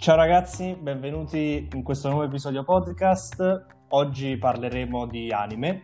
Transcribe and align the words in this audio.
Ciao 0.00 0.16
ragazzi, 0.16 0.74
benvenuti 0.80 1.68
in 1.74 1.82
questo 1.82 2.08
nuovo 2.08 2.24
episodio 2.24 2.64
podcast. 2.64 3.66
Oggi 3.88 4.38
parleremo 4.38 5.04
di 5.04 5.30
anime. 5.30 5.82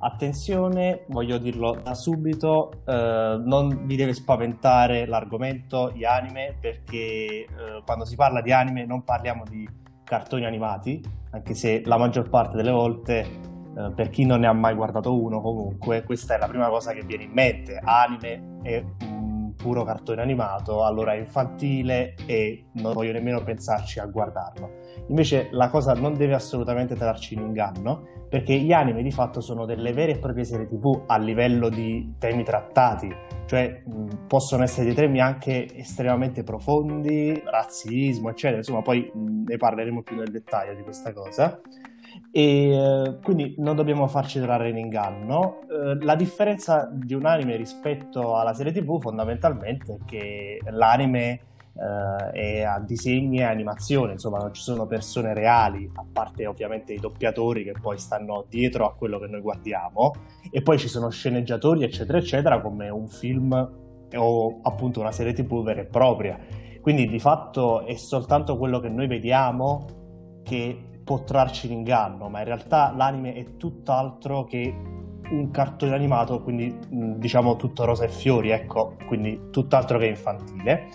Attenzione, 0.00 1.06
voglio 1.08 1.38
dirlo 1.38 1.80
da 1.82 1.94
subito, 1.94 2.82
eh, 2.84 3.40
non 3.42 3.86
vi 3.86 3.96
deve 3.96 4.12
spaventare 4.12 5.06
l'argomento 5.06 5.90
di 5.94 6.04
anime 6.04 6.58
perché 6.60 7.46
eh, 7.46 7.46
quando 7.86 8.04
si 8.04 8.16
parla 8.16 8.42
di 8.42 8.52
anime 8.52 8.84
non 8.84 9.02
parliamo 9.02 9.44
di 9.48 9.66
cartoni 10.04 10.44
animati, 10.44 11.02
anche 11.30 11.54
se 11.54 11.80
la 11.86 11.96
maggior 11.96 12.28
parte 12.28 12.58
delle 12.58 12.70
volte 12.70 13.20
eh, 13.20 13.92
per 13.94 14.10
chi 14.10 14.26
non 14.26 14.40
ne 14.40 14.46
ha 14.46 14.52
mai 14.52 14.74
guardato 14.74 15.18
uno 15.18 15.40
comunque 15.40 16.04
questa 16.04 16.34
è 16.34 16.38
la 16.38 16.48
prima 16.48 16.68
cosa 16.68 16.92
che 16.92 17.02
viene 17.02 17.22
in 17.22 17.32
mente, 17.32 17.80
anime 17.82 18.58
è 18.62 18.84
puro 19.64 19.82
cartone 19.82 20.20
animato, 20.20 20.84
allora 20.84 21.14
è 21.14 21.16
infantile 21.16 22.16
e 22.26 22.66
non 22.72 22.92
voglio 22.92 23.12
nemmeno 23.12 23.42
pensarci 23.42 23.98
a 23.98 24.04
guardarlo. 24.04 24.70
Invece 25.08 25.48
la 25.52 25.70
cosa 25.70 25.94
non 25.94 26.12
deve 26.12 26.34
assolutamente 26.34 26.94
trarci 26.94 27.32
in 27.32 27.40
inganno, 27.40 28.26
perché 28.28 28.58
gli 28.58 28.74
anime 28.74 29.02
di 29.02 29.10
fatto 29.10 29.40
sono 29.40 29.64
delle 29.64 29.94
vere 29.94 30.12
e 30.12 30.18
proprie 30.18 30.44
serie 30.44 30.66
tv 30.66 31.04
a 31.06 31.16
livello 31.16 31.70
di 31.70 32.12
temi 32.18 32.44
trattati, 32.44 33.10
cioè 33.46 33.82
mh, 33.86 34.26
possono 34.26 34.64
essere 34.64 34.84
dei 34.84 34.94
temi 34.94 35.22
anche 35.22 35.66
estremamente 35.74 36.42
profondi, 36.42 37.40
razzismo, 37.42 38.28
eccetera, 38.28 38.58
insomma 38.58 38.82
poi 38.82 39.10
mh, 39.10 39.44
ne 39.46 39.56
parleremo 39.56 40.02
più 40.02 40.16
nel 40.16 40.30
dettaglio 40.30 40.74
di 40.74 40.82
questa 40.82 41.14
cosa 41.14 41.58
e 42.36 42.70
eh, 42.70 43.18
quindi 43.22 43.54
non 43.58 43.76
dobbiamo 43.76 44.08
farci 44.08 44.40
trarre 44.40 44.68
in 44.68 44.76
inganno. 44.76 45.60
Eh, 45.70 46.04
la 46.04 46.16
differenza 46.16 46.90
di 46.92 47.14
un 47.14 47.26
anime 47.26 47.54
rispetto 47.54 48.34
alla 48.34 48.52
serie 48.52 48.72
TV 48.72 49.00
fondamentalmente 49.00 49.94
è 49.94 50.04
che 50.04 50.58
l'anime 50.70 51.40
eh, 51.74 52.30
è 52.32 52.62
a 52.62 52.80
disegni 52.80 53.38
e 53.38 53.44
animazione, 53.44 54.14
insomma 54.14 54.38
non 54.38 54.52
ci 54.52 54.62
sono 54.62 54.84
persone 54.84 55.32
reali, 55.32 55.88
a 55.94 56.04
parte 56.12 56.44
ovviamente 56.48 56.92
i 56.92 56.98
doppiatori 56.98 57.62
che 57.62 57.74
poi 57.80 57.98
stanno 57.98 58.46
dietro 58.48 58.84
a 58.84 58.94
quello 58.94 59.20
che 59.20 59.28
noi 59.28 59.40
guardiamo 59.40 60.12
e 60.50 60.60
poi 60.60 60.76
ci 60.76 60.88
sono 60.88 61.10
sceneggiatori 61.10 61.84
eccetera 61.84 62.18
eccetera 62.18 62.60
come 62.60 62.88
un 62.88 63.06
film 63.06 63.70
o 64.12 64.58
appunto 64.62 64.98
una 64.98 65.12
serie 65.12 65.34
TV 65.34 65.62
vera 65.62 65.82
e 65.82 65.84
propria. 65.84 66.36
Quindi 66.80 67.06
di 67.06 67.20
fatto 67.20 67.86
è 67.86 67.94
soltanto 67.94 68.58
quello 68.58 68.80
che 68.80 68.88
noi 68.88 69.06
vediamo 69.06 70.40
che 70.42 70.88
può 71.04 71.22
trarci 71.22 71.66
in 71.66 71.72
inganno, 71.72 72.28
ma 72.28 72.38
in 72.40 72.46
realtà 72.46 72.92
l'anime 72.96 73.34
è 73.34 73.56
tutt'altro 73.56 74.44
che 74.44 74.74
un 75.30 75.50
cartone 75.50 75.94
animato, 75.94 76.42
quindi 76.42 76.76
diciamo 76.88 77.56
tutto 77.56 77.84
rosa 77.84 78.04
e 78.04 78.08
fiori, 78.08 78.50
ecco, 78.50 78.96
quindi 79.06 79.48
tutt'altro 79.50 79.98
che 79.98 80.06
infantile. 80.06 80.88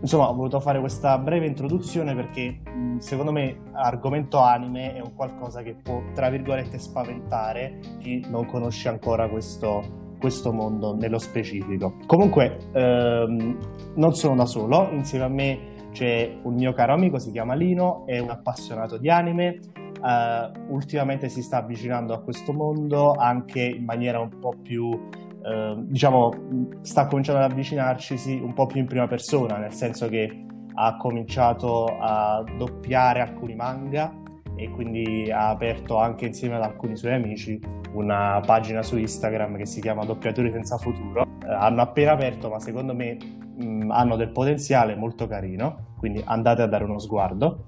Insomma, 0.00 0.28
ho 0.28 0.34
voluto 0.34 0.60
fare 0.60 0.80
questa 0.80 1.16
breve 1.18 1.46
introduzione 1.46 2.14
perché 2.14 2.60
secondo 2.98 3.32
me 3.32 3.56
l'argomento 3.72 4.38
anime 4.38 4.94
è 4.94 5.00
un 5.00 5.14
qualcosa 5.14 5.62
che 5.62 5.74
può, 5.74 6.02
tra 6.12 6.28
virgolette, 6.28 6.78
spaventare 6.78 7.78
chi 8.00 8.22
non 8.28 8.44
conosce 8.44 8.90
ancora 8.90 9.28
questo, 9.28 10.14
questo 10.18 10.52
mondo 10.52 10.94
nello 10.94 11.18
specifico. 11.18 11.94
Comunque, 12.06 12.58
ehm, 12.72 13.56
non 13.94 14.14
sono 14.14 14.34
da 14.34 14.44
solo, 14.44 14.90
insieme 14.90 15.24
a 15.24 15.28
me 15.28 15.58
c'è 15.94 16.38
un 16.42 16.54
mio 16.54 16.72
caro 16.72 16.92
amico, 16.92 17.20
si 17.20 17.30
chiama 17.30 17.54
Lino, 17.54 18.04
è 18.04 18.18
un 18.18 18.28
appassionato 18.28 18.98
di 18.98 19.08
anime, 19.08 19.60
uh, 20.00 20.72
ultimamente 20.74 21.28
si 21.28 21.40
sta 21.40 21.58
avvicinando 21.58 22.12
a 22.12 22.20
questo 22.20 22.52
mondo 22.52 23.12
anche 23.12 23.62
in 23.62 23.84
maniera 23.84 24.18
un 24.18 24.40
po' 24.40 24.54
più, 24.60 24.86
uh, 24.86 25.76
diciamo, 25.78 26.32
sta 26.80 27.06
cominciando 27.06 27.42
ad 27.42 27.50
avvicinarci 27.52 28.40
un 28.42 28.52
po' 28.52 28.66
più 28.66 28.80
in 28.80 28.86
prima 28.86 29.06
persona, 29.06 29.56
nel 29.56 29.72
senso 29.72 30.08
che 30.08 30.44
ha 30.74 30.96
cominciato 30.96 31.86
a 31.86 32.44
doppiare 32.58 33.20
alcuni 33.20 33.54
manga 33.54 34.12
e 34.56 34.68
quindi 34.70 35.30
ha 35.30 35.48
aperto 35.50 35.96
anche 35.96 36.26
insieme 36.26 36.56
ad 36.56 36.62
alcuni 36.62 36.96
suoi 36.96 37.14
amici 37.14 37.60
una 37.92 38.40
pagina 38.44 38.82
su 38.82 38.98
Instagram 38.98 39.56
che 39.56 39.66
si 39.66 39.80
chiama 39.80 40.04
Doppiatori 40.04 40.50
senza 40.50 40.76
futuro. 40.76 41.22
Uh, 41.22 41.50
hanno 41.50 41.82
appena 41.82 42.10
aperto, 42.10 42.48
ma 42.48 42.58
secondo 42.58 42.96
me 42.96 43.16
mh, 43.56 43.84
mm, 43.84 43.90
hanno 43.90 44.16
del 44.16 44.30
potenziale 44.30 44.94
molto 44.96 45.26
carino, 45.26 45.94
quindi 45.98 46.22
andate 46.24 46.62
a 46.62 46.66
dare 46.66 46.84
uno 46.84 46.98
sguardo. 46.98 47.64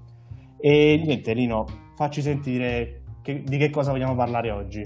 E 0.58 1.00
niente, 1.04 1.34
Lino, 1.34 1.66
facci 1.94 2.22
sentire 2.22 3.02
che, 3.22 3.42
di 3.42 3.56
che 3.56 3.70
cosa 3.70 3.90
vogliamo 3.90 4.14
parlare 4.14 4.50
oggi. 4.50 4.84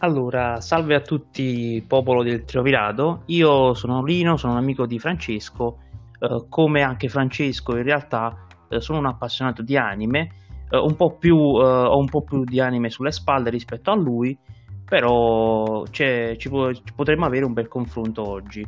Allora, 0.00 0.60
salve 0.60 0.94
a 0.94 1.00
tutti, 1.00 1.84
popolo 1.86 2.22
del 2.22 2.44
Triovirato. 2.44 3.22
Io 3.26 3.74
sono 3.74 4.04
Lino, 4.04 4.36
sono 4.36 4.52
un 4.52 4.58
amico 4.58 4.86
di 4.86 4.98
Francesco. 4.98 5.78
Eh, 6.20 6.46
come 6.48 6.82
anche 6.82 7.08
Francesco, 7.08 7.76
in 7.76 7.82
realtà 7.82 8.46
eh, 8.68 8.80
sono 8.80 8.98
un 8.98 9.06
appassionato 9.06 9.62
di 9.62 9.76
anime. 9.76 10.30
Eh, 10.70 10.78
un 10.78 10.94
po 10.94 11.16
più, 11.16 11.36
eh, 11.36 11.64
ho 11.64 11.98
un 11.98 12.08
po' 12.08 12.22
più 12.22 12.44
di 12.44 12.60
anime 12.60 12.90
sulle 12.90 13.10
spalle 13.10 13.50
rispetto 13.50 13.90
a 13.90 13.96
lui, 13.96 14.38
però 14.84 15.84
ci, 15.90 16.36
po- 16.48 16.72
ci 16.72 16.92
potremmo 16.94 17.26
avere 17.26 17.44
un 17.44 17.52
bel 17.52 17.68
confronto 17.68 18.28
oggi. 18.28 18.66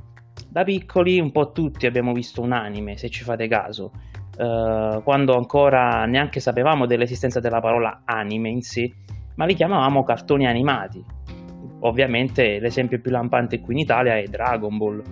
Da 0.50 0.64
piccoli 0.64 1.20
un 1.20 1.30
po' 1.30 1.52
tutti 1.52 1.86
abbiamo 1.86 2.12
visto 2.12 2.42
un 2.42 2.50
anime, 2.50 2.96
se 2.96 3.08
ci 3.08 3.22
fate 3.22 3.46
caso, 3.46 3.92
uh, 4.36 5.00
quando 5.04 5.36
ancora 5.36 6.04
neanche 6.06 6.40
sapevamo 6.40 6.86
dell'esistenza 6.86 7.38
della 7.38 7.60
parola 7.60 8.02
anime 8.04 8.48
in 8.48 8.60
sé, 8.60 8.92
ma 9.36 9.44
li 9.44 9.54
chiamavamo 9.54 10.02
cartoni 10.02 10.46
animati. 10.46 11.04
Ovviamente 11.82 12.58
l'esempio 12.58 13.00
più 13.00 13.12
lampante 13.12 13.60
qui 13.60 13.74
in 13.74 13.80
Italia 13.80 14.16
è 14.16 14.24
Dragon 14.24 14.76
Ball 14.76 15.02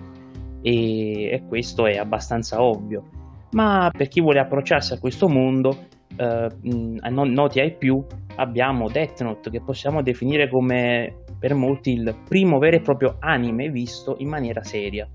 e, 0.61 1.31
e 1.31 1.43
questo 1.47 1.85
è 1.87 1.95
abbastanza 1.95 2.61
ovvio. 2.61 3.05
Ma 3.51 3.89
per 3.95 4.09
chi 4.09 4.19
vuole 4.19 4.39
approcciarsi 4.39 4.91
a 4.91 4.99
questo 4.99 5.29
mondo, 5.29 5.85
non 6.17 7.31
noti 7.31 7.61
ai 7.61 7.75
più, 7.75 8.05
abbiamo 8.35 8.89
Death 8.89 9.21
Note 9.21 9.49
che 9.49 9.61
possiamo 9.61 10.01
definire 10.01 10.49
come 10.49 11.23
per 11.39 11.53
molti 11.53 11.93
il 11.93 12.13
primo 12.27 12.59
vero 12.59 12.75
e 12.75 12.81
proprio 12.81 13.15
anime 13.19 13.69
visto 13.69 14.17
in 14.19 14.27
maniera 14.27 14.61
seria. 14.63 15.07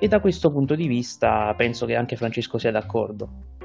E 0.00 0.06
da 0.06 0.20
questo 0.20 0.52
punto 0.52 0.76
di 0.76 0.86
vista 0.86 1.52
penso 1.56 1.84
che 1.84 1.96
anche 1.96 2.14
Francesco 2.14 2.56
sia 2.58 2.70
d'accordo. 2.70 3.56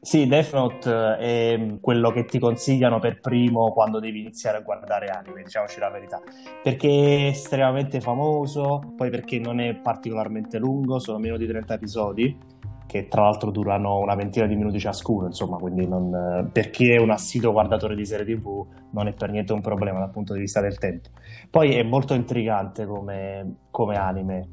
Sì, 0.00 0.26
Death 0.26 0.54
Note 0.54 1.16
è 1.18 1.76
quello 1.80 2.10
che 2.10 2.24
ti 2.24 2.38
consigliano 2.38 2.98
per 2.98 3.20
primo 3.20 3.72
quando 3.72 3.98
devi 3.98 4.20
iniziare 4.20 4.58
a 4.58 4.60
guardare 4.60 5.08
anime, 5.08 5.42
diciamoci 5.42 5.80
la 5.80 5.90
verità, 5.90 6.22
perché 6.62 6.88
è 6.88 7.26
estremamente 7.26 8.00
famoso, 8.00 8.94
poi 8.96 9.10
perché 9.10 9.38
non 9.38 9.60
è 9.60 9.74
particolarmente 9.74 10.58
lungo, 10.58 10.98
sono 10.98 11.18
meno 11.18 11.36
di 11.36 11.46
30 11.46 11.74
episodi, 11.74 12.38
che 12.86 13.06
tra 13.08 13.22
l'altro 13.22 13.50
durano 13.50 13.98
una 13.98 14.14
ventina 14.14 14.46
di 14.46 14.56
minuti 14.56 14.78
ciascuno, 14.78 15.26
insomma, 15.26 15.58
quindi 15.58 15.86
non, 15.86 16.48
per 16.50 16.70
chi 16.70 16.90
è 16.90 16.98
un 16.98 17.10
assiduo 17.10 17.52
guardatore 17.52 17.94
di 17.94 18.06
serie 18.06 18.24
TV 18.24 18.66
non 18.92 19.08
è 19.08 19.12
per 19.12 19.30
niente 19.30 19.52
un 19.52 19.60
problema 19.60 19.98
dal 19.98 20.10
punto 20.10 20.32
di 20.32 20.40
vista 20.40 20.62
del 20.62 20.78
tempo. 20.78 21.10
Poi 21.50 21.74
è 21.74 21.82
molto 21.82 22.14
intrigante 22.14 22.86
come, 22.86 23.56
come 23.70 23.96
anime, 23.96 24.48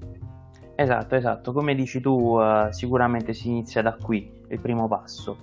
Esatto, 0.77 1.15
esatto, 1.15 1.53
come 1.53 1.73
dici 1.73 2.01
tu 2.01 2.37
uh, 2.37 2.69
sicuramente 2.69 3.31
si 3.31 3.47
inizia 3.47 3.81
da 3.81 3.95
qui, 3.95 4.29
il 4.49 4.59
primo 4.59 4.89
passo. 4.89 5.37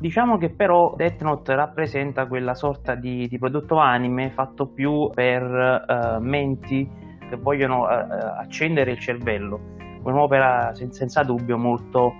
Diciamo 0.00 0.38
che 0.38 0.48
però 0.48 0.94
Death 0.96 1.22
Note 1.22 1.54
rappresenta 1.54 2.26
quella 2.26 2.54
sorta 2.54 2.94
di, 2.94 3.28
di 3.28 3.38
prodotto 3.38 3.76
anime 3.76 4.30
fatto 4.30 4.66
più 4.66 5.10
per 5.12 5.42
uh, 5.42 6.18
menti 6.20 6.90
che 7.28 7.36
vogliono 7.36 7.82
uh, 7.82 8.38
accendere 8.38 8.92
il 8.92 8.98
cervello, 8.98 9.60
un'opera 10.02 10.74
sen- 10.74 10.92
senza 10.92 11.22
dubbio 11.22 11.58
molto 11.58 12.12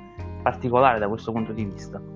particolare 0.43 0.99
da 0.99 1.09
questo 1.09 1.33
punto 1.33 1.53
di 1.53 1.65
vista. 1.65 2.14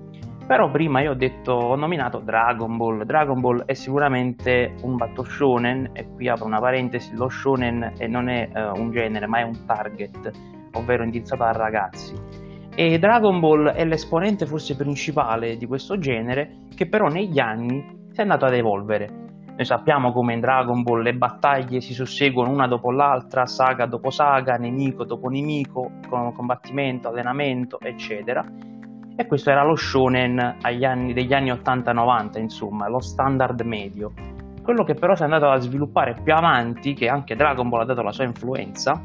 Però 0.49 0.71
prima 0.71 0.99
io 0.99 1.11
ho 1.11 1.15
detto, 1.15 1.51
ho 1.51 1.75
nominato 1.75 2.17
Dragon 2.17 2.75
Ball. 2.75 3.03
Dragon 3.03 3.39
Ball 3.39 3.65
è 3.65 3.75
sicuramente 3.75 4.73
un 4.81 4.95
battle 4.95 5.29
shonen, 5.29 5.91
e 5.93 6.07
qui 6.15 6.27
apro 6.27 6.47
una 6.47 6.59
parentesi, 6.59 7.15
lo 7.15 7.29
shonen 7.29 7.93
non 8.07 8.29
è 8.29 8.49
uh, 8.51 8.79
un 8.79 8.89
genere, 8.89 9.27
ma 9.27 9.41
è 9.41 9.43
un 9.43 9.63
target, 9.67 10.31
ovvero 10.73 11.03
indirizzato 11.03 11.43
a 11.43 11.51
ragazzi. 11.51 12.15
E 12.73 12.97
Dragon 12.97 13.39
Ball 13.39 13.67
è 13.67 13.85
l'esponente 13.85 14.47
forse 14.47 14.75
principale 14.75 15.55
di 15.55 15.67
questo 15.67 15.99
genere, 15.99 16.61
che 16.75 16.89
però 16.89 17.09
negli 17.09 17.39
anni 17.39 18.07
si 18.09 18.19
è 18.19 18.23
andato 18.23 18.45
ad 18.45 18.55
evolvere. 18.55 19.07
Noi 19.49 19.65
sappiamo 19.65 20.11
come 20.11 20.33
in 20.33 20.39
Dragon 20.39 20.81
Ball 20.81 21.03
le 21.03 21.13
battaglie 21.13 21.79
si 21.79 21.93
susseguono 21.93 22.49
una 22.49 22.65
dopo 22.65 22.89
l'altra, 22.89 23.45
saga 23.45 23.85
dopo 23.85 24.09
saga, 24.09 24.55
nemico 24.55 25.05
dopo 25.05 25.27
nemico, 25.27 25.91
con 26.09 26.33
combattimento, 26.33 27.09
allenamento, 27.09 27.79
eccetera 27.79 28.78
e 29.19 29.27
questo 29.27 29.49
era 29.49 29.65
lo 29.65 29.75
shonen 29.75 30.39
anni, 30.61 31.11
degli 31.11 31.33
anni 31.33 31.51
80-90, 31.51 32.39
insomma, 32.39 32.87
lo 32.87 33.01
standard 33.01 33.59
medio. 33.63 34.13
Quello 34.63 34.85
che 34.85 34.93
però 34.93 35.13
si 35.13 35.23
è 35.23 35.25
andato 35.25 35.49
a 35.49 35.59
sviluppare 35.59 36.15
più 36.23 36.33
avanti, 36.33 36.93
che 36.93 37.09
anche 37.09 37.35
Dragon 37.35 37.67
Ball 37.67 37.81
ha 37.81 37.85
dato 37.85 38.01
la 38.01 38.13
sua 38.13 38.23
influenza, 38.23 39.03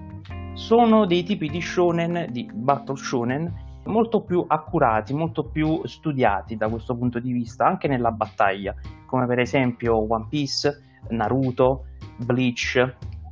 sono 0.53 1.05
dei 1.05 1.25
tipi 1.25 1.51
di 1.51 1.61
shonen, 1.61 2.29
di 2.31 2.49
battle 2.55 2.95
shonen, 2.95 3.53
molto 3.87 4.21
più 4.21 4.45
accurati, 4.47 5.13
molto 5.15 5.47
più 5.49 5.85
studiati 5.85 6.57
da 6.57 6.69
questo 6.69 6.95
punto 6.95 7.19
di 7.19 7.33
vista, 7.33 7.67
anche 7.67 7.89
nella 7.89 8.13
battaglia, 8.13 8.73
come 9.07 9.27
per 9.27 9.41
esempio 9.41 9.97
One 10.09 10.27
Piece, 10.29 10.81
Naruto, 11.09 11.87
Bleach, 12.19 12.77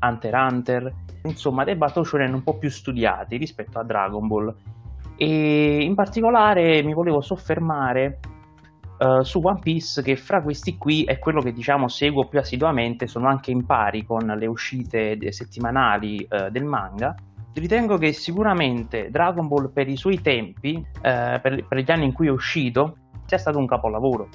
Hunter 0.00 0.32
x 0.32 0.50
Hunter, 0.50 0.94
insomma 1.22 1.62
dei 1.62 1.76
battle 1.76 2.02
shonen 2.02 2.34
un 2.34 2.42
po' 2.42 2.58
più 2.58 2.70
studiati 2.70 3.36
rispetto 3.36 3.78
a 3.78 3.84
Dragon 3.84 4.26
Ball 4.26 4.52
e 5.22 5.84
in 5.84 5.94
particolare 5.94 6.82
mi 6.82 6.94
volevo 6.94 7.20
soffermare 7.20 8.18
uh, 8.98 9.22
su 9.22 9.38
One 9.40 9.60
Piece 9.60 10.02
che 10.02 10.16
fra 10.16 10.42
questi 10.42 10.76
qui 10.76 11.04
è 11.04 11.20
quello 11.20 11.40
che 11.40 11.52
diciamo 11.52 11.86
seguo 11.86 12.26
più 12.26 12.40
assiduamente, 12.40 13.06
sono 13.06 13.28
anche 13.28 13.52
in 13.52 13.64
pari 13.64 14.04
con 14.04 14.26
le 14.26 14.46
uscite 14.46 15.16
settimanali 15.30 16.26
uh, 16.28 16.50
del 16.50 16.64
manga. 16.64 17.14
Ritengo 17.54 17.98
che 17.98 18.12
sicuramente 18.12 19.10
Dragon 19.10 19.46
Ball 19.46 19.72
per 19.72 19.86
i 19.86 19.96
suoi 19.96 20.20
tempi, 20.20 20.74
uh, 20.74 21.00
per, 21.00 21.66
per 21.68 21.78
gli 21.78 21.90
anni 21.92 22.06
in 22.06 22.12
cui 22.12 22.26
è 22.26 22.30
uscito, 22.30 22.96
sia 23.24 23.38
stato 23.38 23.58
un 23.58 23.66
capolavoro. 23.66 24.28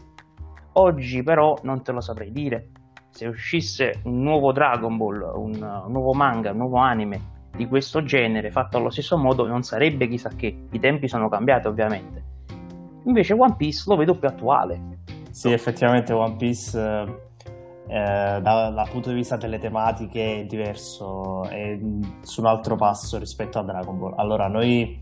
Oggi 0.73 1.21
però 1.21 1.57
non 1.63 1.83
te 1.83 1.91
lo 1.91 1.99
saprei 1.99 2.31
dire. 2.31 2.69
Se 3.09 3.27
uscisse 3.27 3.99
un 4.05 4.21
nuovo 4.21 4.53
Dragon 4.53 4.95
Ball, 4.95 5.19
un, 5.35 5.51
un 5.55 5.91
nuovo 5.91 6.13
manga, 6.13 6.51
un 6.51 6.57
nuovo 6.59 6.77
anime 6.77 7.35
di 7.55 7.67
questo 7.67 8.03
genere 8.03 8.51
fatto 8.51 8.77
allo 8.77 8.89
stesso 8.89 9.17
modo 9.17 9.47
non 9.47 9.63
sarebbe 9.63 10.07
chissà 10.07 10.29
che. 10.29 10.65
I 10.69 10.79
tempi 10.79 11.07
sono 11.07 11.29
cambiati 11.29 11.67
ovviamente 11.67 12.35
Invece 13.07 13.33
One 13.33 13.55
Piece 13.55 13.83
lo 13.87 13.95
vedo 13.95 14.15
più 14.15 14.27
attuale. 14.27 14.99
Sì, 15.31 15.51
effettivamente 15.51 16.11
One 16.11 16.35
Piece 16.35 16.77
eh, 17.87 18.39
dal, 18.41 18.73
dal, 18.73 18.89
punto 18.89 19.09
di 19.09 19.15
vista 19.15 19.37
delle 19.37 19.59
tematiche 19.59 20.41
è 20.41 20.45
diverso, 20.45 21.45
è 21.45 21.79
su 22.21 22.41
un 22.41 22.47
altro 22.47 22.75
passo 22.75 23.17
rispetto 23.17 23.59
a 23.59 23.63
Dragon 23.63 23.97
Ball. 23.97 24.13
Allora, 24.17 24.47
noi, 24.47 24.99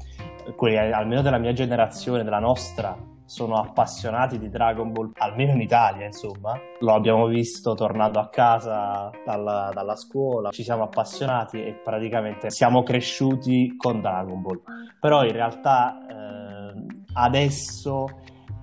quelli 0.56 0.78
almeno 0.78 1.24
della 1.24 1.40
mia 1.40 1.54
generazione, 1.54 2.24
della 2.24 2.40
nostra, 2.40 2.96
sono 3.26 3.56
appassionati 3.56 4.38
di 4.38 4.50
Dragon 4.50 4.92
Ball, 4.92 5.12
almeno 5.16 5.54
in 5.54 5.62
Italia, 5.62 6.06
insomma. 6.06 6.60
Lo 6.80 6.94
abbiamo 6.94 7.26
visto 7.28 7.74
tornando 7.74 8.20
a 8.20 8.30
casa 8.30 9.10
dalla, 9.26 9.72
dalla, 9.74 9.96
scuola, 9.96 10.52
ci 10.52 10.64
siamo 10.64 10.84
appassionati 10.84 11.64
e 11.64 11.74
praticamente 11.74 12.50
siamo 12.50 12.84
cresciuti 12.84 13.76
con 13.78 14.02
Dragon 14.02 14.42
Ball. 14.42 14.62
Però 15.00 15.24
in 15.24 15.32
realtà 15.32 15.98
eh, 16.08 16.86
adesso, 17.14 18.06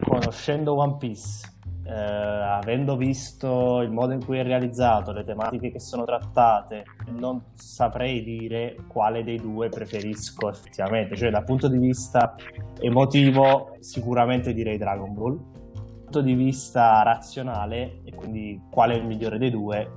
conoscendo 0.00 0.76
One 0.76 0.96
Piece, 0.96 1.51
eh, 1.84 1.93
avendo 1.93 2.96
visto 2.96 3.81
il 3.81 3.90
modo 3.90 4.12
in 4.12 4.25
cui 4.25 4.38
è 4.38 4.43
realizzato, 4.43 5.12
le 5.12 5.25
tematiche 5.25 5.70
che 5.70 5.81
sono 5.81 6.05
trattate, 6.05 6.84
non 7.19 7.43
saprei 7.55 8.23
dire 8.23 8.76
quale 8.87 9.25
dei 9.25 9.38
due 9.38 9.69
preferisco 9.69 10.49
effettivamente. 10.49 11.17
Cioè, 11.17 11.31
dal 11.31 11.44
punto 11.44 11.69
di 11.69 11.79
vista 11.79 12.34
emotivo, 12.79 13.76
sicuramente 13.81 14.52
direi 14.52 14.79
Dragon 14.79 15.12
Ball. 15.12 15.37
Dal 15.37 16.20
punto 16.20 16.20
di 16.23 16.34
vista 16.34 17.02
razionale, 17.02 18.00
e 18.05 18.14
quindi 18.14 18.61
quale 18.70 18.94
è 18.94 18.99
il 18.99 19.06
migliore 19.06 19.38
dei 19.38 19.50
due, 19.50 19.90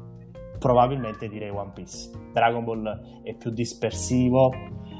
probabilmente 0.57 1.27
direi 1.27 1.49
One 1.49 1.71
Piece. 1.73 2.09
Dragon 2.33 2.63
Ball 2.63 3.21
è 3.21 3.33
più 3.35 3.51
dispersivo, 3.51 4.51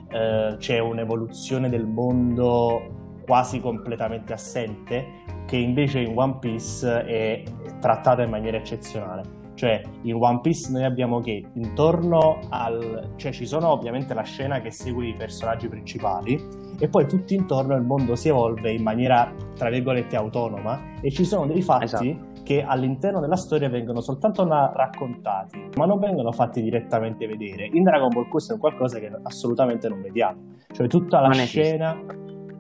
eh, 0.10 0.56
c'è 0.58 0.80
un'evoluzione 0.80 1.70
del 1.70 1.86
mondo 1.86 3.05
quasi 3.26 3.60
completamente 3.60 4.34
assente, 4.34 5.24
che 5.46 5.58
invece 5.58 6.00
in 6.00 6.18
One 6.18 6.38
Piece 6.40 7.06
è 7.06 7.44
trattata 7.80 8.24
in 8.24 8.30
maniera 8.30 8.58
eccezionale. 8.58 9.44
Cioè, 9.56 9.82
in 10.02 10.16
One 10.16 10.42
Piece 10.42 10.70
noi 10.72 10.84
abbiamo 10.84 11.22
che 11.22 11.44
intorno 11.54 12.40
al... 12.50 13.14
cioè 13.16 13.32
ci 13.32 13.46
sono 13.46 13.70
ovviamente 13.70 14.14
la 14.14 14.24
scena 14.24 14.60
che 14.60 14.70
segue 14.70 15.08
i 15.08 15.14
personaggi 15.14 15.70
principali 15.70 16.38
e 16.78 16.90
poi 16.90 17.08
tutto 17.08 17.34
intorno 17.34 17.74
il 17.76 17.84
mondo 17.84 18.16
si 18.16 18.28
evolve 18.28 18.72
in 18.72 18.84
maniera, 18.84 19.34
tra 19.56 19.70
virgolette, 19.70 20.18
autonoma 20.18 20.96
e 21.02 21.10
ci 21.10 21.24
sono 21.24 21.46
dei 21.48 21.62
fatti 21.62 21.84
esatto 21.86 22.34
che 22.46 22.64
all'interno 22.64 23.20
della 23.20 23.38
storia 23.38 23.68
vengono 23.70 24.02
soltanto 24.02 24.48
raccontati, 24.48 25.70
ma 25.78 25.86
non 25.86 26.00
vengono 26.00 26.32
fatti 26.32 26.62
direttamente 26.62 27.26
vedere. 27.26 27.68
In 27.74 27.82
Dragon 27.82 28.10
Ball 28.10 28.28
questo 28.30 28.54
è 28.54 28.58
qualcosa 28.60 29.00
che 29.00 29.12
assolutamente 29.24 29.90
non 29.90 30.02
vediamo. 30.02 30.54
Cioè 30.72 30.88
tutta 30.88 31.22
la 31.22 31.32
scena 31.32 31.98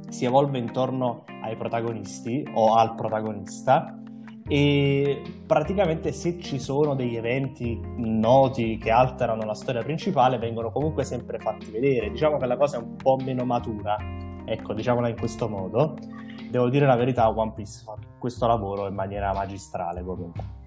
si 0.09 0.25
evolve 0.25 0.57
intorno 0.57 1.23
ai 1.41 1.55
protagonisti 1.55 2.47
o 2.53 2.73
al 2.73 2.95
protagonista 2.95 3.99
e 4.47 5.21
praticamente 5.47 6.11
se 6.11 6.39
ci 6.39 6.59
sono 6.59 6.93
degli 6.93 7.15
eventi 7.15 7.79
noti 7.97 8.77
che 8.77 8.91
alterano 8.91 9.43
la 9.43 9.55
storia 9.55 9.81
principale 9.81 10.37
vengono 10.37 10.69
comunque 10.69 11.03
sempre 11.03 11.39
fatti 11.39 11.71
vedere 11.71 12.11
diciamo 12.11 12.37
che 12.37 12.45
la 12.45 12.55
cosa 12.55 12.77
è 12.77 12.81
un 12.81 12.95
po' 12.95 13.17
meno 13.23 13.43
matura 13.43 13.97
ecco 14.45 14.73
diciamola 14.73 15.09
in 15.09 15.17
questo 15.17 15.49
modo 15.49 15.95
devo 16.51 16.69
dire 16.69 16.85
la 16.85 16.95
verità 16.95 17.27
One 17.27 17.53
Piece 17.55 17.81
fa 17.83 17.95
questo 18.19 18.45
lavoro 18.45 18.87
in 18.87 18.93
maniera 18.93 19.33
magistrale 19.33 20.03
comunque 20.03 20.63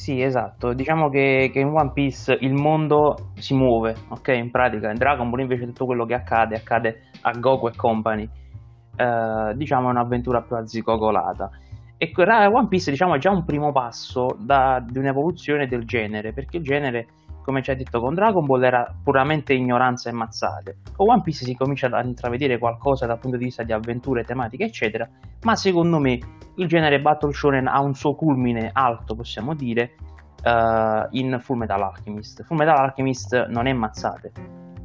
sì, 0.00 0.22
esatto. 0.22 0.72
Diciamo 0.72 1.10
che, 1.10 1.50
che, 1.52 1.60
in 1.60 1.74
One 1.74 1.92
Piece 1.92 2.34
il 2.40 2.54
mondo 2.54 3.32
si 3.34 3.52
muove, 3.52 3.94
ok? 4.08 4.28
In 4.28 4.50
pratica, 4.50 4.88
in 4.88 4.96
Dragon 4.96 5.28
Ball 5.28 5.40
invece 5.40 5.66
tutto 5.66 5.84
quello 5.84 6.06
che 6.06 6.14
accade, 6.14 6.56
accade 6.56 7.09
a 7.22 7.32
Goku 7.32 7.68
e 7.68 7.72
company. 7.76 8.28
Eh, 8.96 9.52
diciamo 9.54 9.88
un'avventura 9.88 10.42
più 10.42 10.56
azzicogolata. 10.56 11.50
E 12.02 12.12
One 12.16 12.68
Piece, 12.68 12.90
diciamo, 12.90 13.14
è 13.14 13.18
già 13.18 13.30
un 13.30 13.44
primo 13.44 13.72
passo 13.72 14.34
da, 14.38 14.82
di 14.82 14.96
un'evoluzione 14.96 15.66
del 15.66 15.84
genere, 15.84 16.32
perché 16.32 16.56
il 16.56 16.62
genere, 16.62 17.08
come 17.44 17.62
ci 17.62 17.70
ha 17.70 17.74
detto 17.76 18.00
con 18.00 18.14
Dragon 18.14 18.46
Ball, 18.46 18.62
era 18.62 18.94
puramente 19.02 19.52
ignoranza 19.52 20.08
e 20.08 20.12
mazzate. 20.12 20.78
Con 20.96 21.10
One 21.10 21.20
Piece 21.20 21.44
si 21.44 21.54
comincia 21.54 21.88
a 21.88 22.02
intravedere 22.02 22.56
qualcosa 22.56 23.04
dal 23.04 23.18
punto 23.18 23.36
di 23.36 23.44
vista 23.44 23.64
di 23.64 23.72
avventure, 23.72 24.24
tematiche, 24.24 24.64
eccetera, 24.64 25.06
ma 25.42 25.54
secondo 25.56 25.98
me 25.98 26.18
il 26.56 26.66
genere 26.66 27.02
Battle 27.02 27.34
Shonen 27.34 27.66
ha 27.66 27.80
un 27.80 27.94
suo 27.94 28.14
culmine 28.14 28.70
alto, 28.72 29.14
possiamo 29.14 29.54
dire, 29.54 29.94
uh, 30.44 31.06
in 31.10 31.38
Full 31.38 31.58
Metal 31.58 31.82
Alchemist. 31.82 32.44
Full 32.44 32.56
Metal 32.56 32.78
Alchemist 32.78 33.46
non 33.48 33.66
è 33.66 33.74
mazzate, 33.74 34.32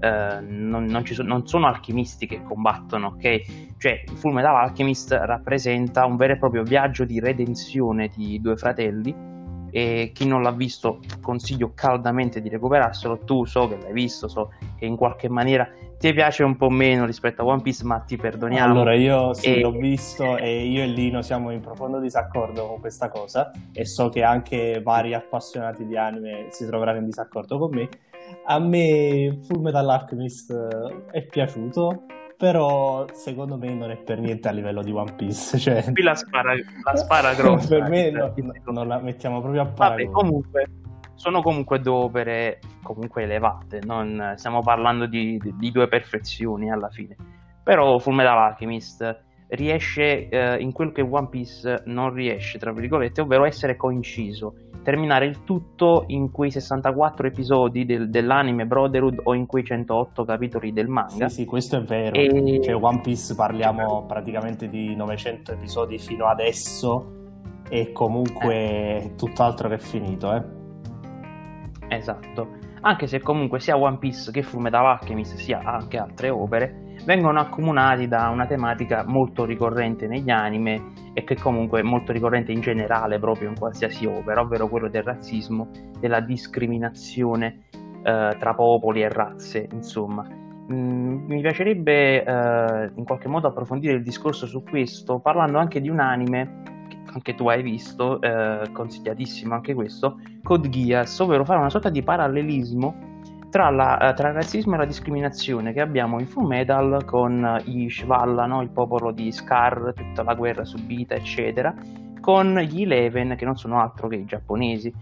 uh, 0.01 0.43
non, 0.47 0.85
non, 0.85 1.05
so, 1.05 1.23
non, 1.23 1.47
sono 1.47 1.67
alchimisti 1.67 2.27
che 2.27 2.41
combattono, 2.43 3.07
ok? 3.15 3.41
Cioè, 3.77 4.03
Full 4.15 4.33
Metal 4.33 4.55
Alchemist 4.55 5.11
rappresenta 5.11 6.05
un 6.05 6.15
vero 6.15 6.33
e 6.33 6.37
proprio 6.37 6.63
viaggio 6.63 7.05
di 7.05 7.19
redenzione 7.19 8.09
di 8.15 8.39
due 8.41 8.55
fratelli 8.55 9.33
e 9.75 10.11
chi 10.13 10.25
non 10.25 10.41
l'ha 10.41 10.53
visto 10.53 11.01
consiglio 11.19 11.73
caldamente 11.75 12.41
di 12.41 12.47
recuperarselo. 12.47 13.19
Tu 13.25 13.43
so 13.43 13.67
che 13.67 13.77
l'hai 13.81 13.91
visto 13.91 14.29
so 14.29 14.53
che 14.77 14.85
in 14.85 14.95
qualche 14.95 15.27
maniera 15.27 15.67
ti 15.97 16.13
piace 16.13 16.43
un 16.43 16.55
po' 16.55 16.69
meno 16.69 17.05
rispetto 17.05 17.41
a 17.41 17.45
One 17.45 17.61
Piece 17.61 17.83
ma 17.83 17.99
ti 17.99 18.15
perdoniamo. 18.15 18.71
Allora 18.71 18.95
io 18.95 19.33
sì 19.33 19.55
e... 19.55 19.59
l'ho 19.59 19.71
visto 19.71 20.37
e 20.37 20.65
io 20.65 20.81
e 20.81 20.87
Lino 20.87 21.21
siamo 21.21 21.51
in 21.51 21.59
profondo 21.59 21.99
disaccordo 21.99 22.67
con 22.67 22.79
questa 22.79 23.09
cosa 23.09 23.51
e 23.73 23.85
so 23.85 24.07
che 24.07 24.23
anche 24.23 24.79
vari 24.81 25.13
appassionati 25.13 25.85
di 25.85 25.97
anime 25.97 26.47
si 26.51 26.65
troveranno 26.65 26.99
in 26.99 27.05
disaccordo 27.05 27.57
con 27.57 27.71
me 27.71 27.89
a 28.45 28.59
me 28.59 29.37
Full 29.45 29.61
Metal 29.61 29.89
Alchemist 29.89 30.53
è 31.11 31.25
piaciuto 31.25 32.05
però 32.37 33.05
secondo 33.13 33.57
me 33.57 33.73
non 33.73 33.91
è 33.91 33.97
per 33.97 34.19
niente 34.19 34.47
a 34.47 34.51
livello 34.51 34.81
di 34.83 34.91
One 34.91 35.13
Piece. 35.15 35.57
Cioè... 35.59 35.91
Qui 35.91 36.03
la 36.03 36.15
spara, 36.15 36.53
la 36.53 36.95
spara 36.95 37.33
grossa. 37.35 37.79
per 37.79 37.89
me 37.89 38.11
no, 38.11 38.33
non 38.65 38.87
la 38.87 38.99
mettiamo 38.99 39.41
proprio 39.41 39.61
a 39.61 39.65
paragone. 39.67 40.05
Vabbè, 40.05 40.13
comunque, 40.13 40.69
sono 41.15 41.41
comunque 41.41 41.79
due 41.79 41.93
opere 41.93 42.59
comunque 42.83 43.23
elevate, 43.23 43.79
non 43.83 44.33
stiamo 44.35 44.61
parlando 44.61 45.07
di, 45.07 45.37
di, 45.37 45.55
di 45.57 45.71
due 45.71 45.87
perfezioni 45.87 46.71
alla 46.71 46.89
fine. 46.89 47.15
Però 47.63 47.97
Fullmetal 47.97 48.37
Alchemist 48.37 49.23
riesce 49.49 50.27
eh, 50.29 50.57
in 50.59 50.71
quel 50.71 50.91
che 50.91 51.01
One 51.01 51.29
Piece 51.29 51.83
non 51.85 52.13
riesce, 52.13 52.59
tra 52.59 52.71
virgolette, 52.71 53.21
ovvero 53.21 53.45
essere 53.45 53.75
coinciso 53.75 54.55
terminare 54.85 55.25
il 55.25 55.43
tutto 55.43 56.03
in 56.07 56.29
quei 56.29 56.51
64 56.51 57.25
episodi 57.27 57.85
del, 57.85 58.11
dell'anime 58.11 58.67
Brotherhood 58.67 59.21
o 59.23 59.33
in 59.33 59.47
quei 59.47 59.63
108 59.63 60.23
capitoli 60.23 60.71
del 60.71 60.87
manga. 60.87 61.27
Sì, 61.27 61.41
sì, 61.41 61.45
questo 61.45 61.77
è 61.77 61.81
vero. 61.81 62.15
E... 62.15 62.61
Cioè, 62.63 62.75
One 62.75 63.01
Piece 63.01 63.33
parliamo 63.33 64.05
praticamente 64.05 64.69
di 64.69 64.95
900 64.95 65.53
episodi 65.53 65.97
fino 65.97 66.27
adesso 66.27 67.13
e 67.67 67.91
comunque 67.91 68.55
eh. 68.55 69.13
tutt'altro 69.17 69.69
che 69.69 69.79
finito, 69.79 70.31
eh. 70.33 70.43
Esatto. 71.87 72.64
Anche 72.81 73.07
se 73.07 73.19
comunque 73.19 73.59
sia 73.59 73.77
One 73.77 73.97
Piece 73.97 74.31
che 74.31 74.43
Fullmetal 74.43 74.85
Alchemist 74.85 75.35
sia 75.35 75.61
anche 75.63 75.97
altre 75.97 76.29
opere 76.29 76.83
vengono 77.03 77.39
accomunati 77.39 78.07
da 78.07 78.29
una 78.29 78.45
tematica 78.45 79.03
molto 79.05 79.45
ricorrente 79.45 80.07
negli 80.07 80.29
anime 80.29 80.93
e 81.13 81.23
che 81.23 81.35
comunque 81.35 81.79
è 81.79 81.83
molto 81.83 82.11
ricorrente 82.11 82.51
in 82.51 82.61
generale 82.61 83.19
proprio 83.19 83.49
in 83.49 83.57
qualsiasi 83.57 84.05
opera, 84.05 84.41
ovvero 84.41 84.67
quello 84.67 84.89
del 84.89 85.03
razzismo, 85.03 85.69
della 85.99 86.19
discriminazione 86.19 87.63
eh, 88.03 88.35
tra 88.37 88.53
popoli 88.53 89.01
e 89.01 89.09
razze, 89.09 89.67
insomma. 89.71 90.27
Mm, 90.71 91.25
mi 91.27 91.41
piacerebbe 91.41 92.23
eh, 92.23 92.91
in 92.95 93.03
qualche 93.05 93.27
modo 93.27 93.47
approfondire 93.47 93.93
il 93.93 94.01
discorso 94.01 94.47
su 94.47 94.63
questo 94.63 95.19
parlando 95.19 95.59
anche 95.59 95.79
di 95.79 95.89
un 95.89 95.99
anime 95.99 96.74
anche 97.15 97.33
tu 97.33 97.47
hai 97.47 97.63
visto, 97.63 98.21
eh, 98.21 98.69
consigliatissimo 98.71 99.53
anche 99.53 99.73
questo, 99.73 100.19
Code 100.43 100.69
Geass, 100.69 101.19
ovvero 101.19 101.45
fare 101.45 101.59
una 101.59 101.69
sorta 101.69 101.89
di 101.89 102.03
parallelismo 102.03 103.13
tra, 103.49 103.69
la, 103.69 104.09
eh, 104.09 104.13
tra, 104.13 104.27
il 104.27 104.33
razzismo 104.33 104.75
e 104.75 104.77
la 104.79 104.85
discriminazione 104.85 105.71
che 105.71 105.79
abbiamo 105.79 106.19
in 106.19 106.27
Full 106.27 106.45
Metal 106.45 107.05
con 107.05 107.61
i 107.65 107.89
Shvala, 107.89 108.45
no? 108.45 108.61
il 108.61 108.69
popolo 108.69 109.11
di 109.11 109.31
Scar, 109.31 109.93
tutta 109.95 110.23
la 110.23 110.33
guerra 110.33 110.65
subita, 110.65 111.15
eccetera, 111.15 111.73
con 112.19 112.57
gli 112.57 112.81
Eleven, 112.81 113.35
che 113.37 113.45
non 113.45 113.55
sono 113.55 113.79
altro 113.79 114.09
che 114.09 114.17
i 114.17 114.25
giapponesi, 114.25 114.93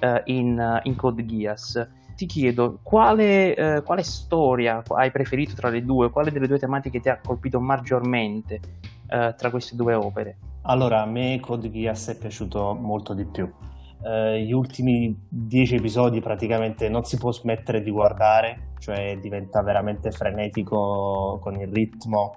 uh, 0.00 0.20
in, 0.24 0.80
in 0.82 0.96
Code 0.96 1.24
Geass. 1.24 1.88
ti 2.16 2.26
chiedo 2.26 2.80
quale, 2.82 3.54
eh, 3.54 3.82
quale, 3.82 4.02
storia 4.02 4.82
hai 4.88 5.12
preferito 5.12 5.54
tra 5.54 5.68
le 5.68 5.84
due, 5.84 6.10
quale 6.10 6.32
delle 6.32 6.48
due 6.48 6.58
tematiche 6.58 7.00
ti 7.00 7.08
ha 7.08 7.20
colpito 7.22 7.60
maggiormente 7.60 8.60
eh, 9.08 9.34
tra 9.36 9.50
queste 9.50 9.76
due 9.76 9.94
opere? 9.94 10.36
Allora, 10.62 11.02
a 11.02 11.06
me 11.06 11.40
Code 11.40 11.70
Geass 11.70 12.10
è 12.10 12.18
piaciuto 12.18 12.74
molto 12.74 13.14
di 13.14 13.24
più. 13.24 13.50
Uh, 14.02 14.34
gli 14.36 14.52
ultimi 14.52 15.26
dieci 15.28 15.74
episodi 15.74 16.20
praticamente 16.20 16.88
non 16.88 17.04
si 17.04 17.18
può 17.18 17.32
smettere 17.32 17.80
di 17.80 17.90
guardare, 17.90 18.72
cioè 18.78 19.18
diventa 19.20 19.62
veramente 19.62 20.10
frenetico 20.10 21.38
con 21.42 21.58
il 21.60 21.68
ritmo, 21.68 22.34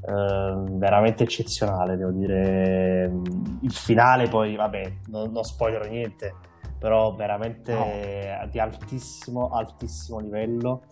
uh, 0.00 0.76
veramente 0.78 1.24
eccezionale, 1.24 1.96
devo 1.96 2.10
dire. 2.10 3.12
Il 3.60 3.72
finale 3.72 4.28
poi, 4.28 4.54
vabbè, 4.54 4.92
non, 5.08 5.30
non 5.32 5.42
spoilerò 5.42 5.84
niente, 5.86 6.34
però 6.78 7.14
veramente 7.14 7.72
no. 7.74 8.48
di 8.50 8.58
altissimo, 8.60 9.50
altissimo 9.50 10.20
livello. 10.20 10.82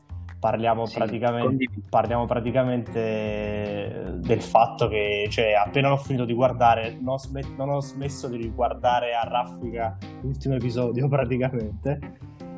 Parliamo, 0.43 0.87
sì, 0.87 0.97
praticamente, 0.97 1.67
parliamo, 1.89 2.27
praticamente, 2.27 4.17
del 4.17 4.43
fatto 4.43 4.89
che 4.89 5.29
cioè, 5.31 5.53
appena 5.53 5.93
ho 5.93 5.97
finito 5.97 6.25
di 6.25 6.35
guardare 6.35 6.99
non, 7.01 7.17
smet- 7.17 7.55
non 7.57 7.69
ho 7.69 7.79
smesso 7.79 8.27
di 8.27 8.39
riguardare 8.39 9.15
a 9.15 9.23
raffica 9.23 9.97
l'ultimo 10.21 10.57
episodio 10.57 11.07
praticamente. 11.07 12.01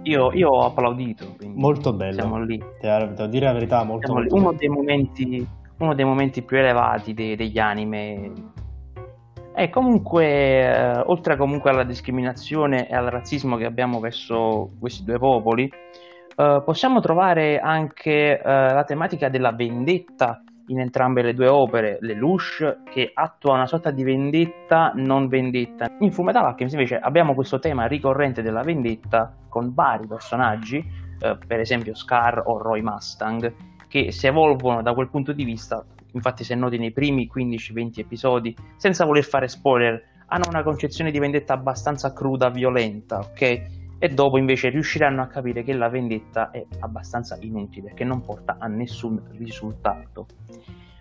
Io, 0.05 0.33
io 0.33 0.49
ho 0.49 0.65
applaudito 0.65 1.37
molto 1.53 1.93
bello. 1.93 2.15
siamo 2.15 2.43
lì. 2.43 2.59
Devo 2.81 3.27
dire 3.27 3.45
la 3.45 3.53
verità 3.53 3.85
molto, 3.85 4.15
molto 4.15 4.35
uno, 4.35 4.53
dei 4.55 4.69
momenti, 4.69 5.47
uno 5.77 5.95
dei 5.95 6.07
momenti 6.07 6.41
più 6.41 6.57
elevati 6.57 7.13
dei, 7.13 7.37
degli 7.37 7.59
anime. 7.59 8.33
E 9.55 9.69
comunque, 9.69 10.25
eh, 10.25 11.01
oltre 11.01 11.37
comunque 11.37 11.69
alla 11.69 11.85
discriminazione 11.85 12.89
e 12.89 12.95
al 12.95 13.11
razzismo 13.11 13.59
che 13.59 13.67
abbiamo 13.67 14.01
verso 14.01 14.71
questi 14.81 15.05
due 15.05 15.19
popoli, 15.19 15.71
eh, 16.37 16.63
possiamo 16.65 17.01
trovare 17.01 17.59
anche 17.59 18.41
eh, 18.41 18.43
la 18.43 18.85
tematica 18.85 19.29
della 19.29 19.53
vendetta 19.53 20.43
in 20.69 20.81
entrambe 20.81 21.23
le 21.23 21.35
due 21.35 21.49
opere, 21.49 21.99
le 22.01 22.15
Lush 22.15 22.79
che 22.91 23.11
attua 23.13 23.55
una 23.55 23.67
sorta 23.67 23.91
di 23.91 24.03
vendetta 24.03 24.93
non 24.95 25.29
vendetta. 25.29 25.87
In 26.01 26.11
Fullmetal 26.11 26.47
Alchemist 26.47 26.75
invece 26.75 26.99
abbiamo 26.99 27.35
questo 27.35 27.59
tema 27.59 27.87
ricorrente 27.87 28.41
della 28.43 28.63
vendetta 28.63 29.35
con 29.49 29.75
vari 29.75 30.07
personaggi, 30.07 30.79
eh, 31.19 31.39
per 31.47 31.61
esempio 31.61 31.95
Scar 31.95 32.43
o 32.47 32.59
Roy 32.59 32.81
Mustang, 32.81 33.55
che 33.89 34.11
si 34.11 34.27
evolvono 34.27 34.83
da 34.83 34.95
quel 34.95 35.11
punto 35.11 35.33
di 35.33 35.45
vista 35.45 35.85
infatti 36.15 36.45
se 36.45 36.55
noti 36.55 36.79
nei 36.79 36.93
primi 36.93 37.31
15-20 37.33 37.99
episodi, 37.99 38.57
senza 38.77 39.05
voler 39.05 39.25
fare 39.25 39.49
spoiler, 39.49 40.03
hanno 40.27 40.45
una 40.49 40.63
concezione 40.63 41.11
di 41.11 41.19
vendetta 41.19 41.55
abbastanza 41.55 42.13
cruda, 42.13 42.49
violenta, 42.51 43.19
ok? 43.19 43.84
E 43.99 44.09
dopo 44.09 44.39
invece 44.39 44.69
riusciranno 44.69 45.23
a 45.23 45.27
capire 45.27 45.63
che 45.63 45.73
la 45.73 45.89
vendetta 45.89 46.51
è 46.51 46.65
abbastanza 46.81 47.37
inutile, 47.41 47.93
che 47.95 48.05
non 48.05 48.23
porta 48.23 48.57
a 48.59 48.67
nessun 48.67 49.23
risultato. 49.31 50.27